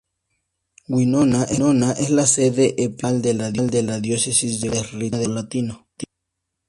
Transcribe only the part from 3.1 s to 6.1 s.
de la diócesis de Winona de rito latino.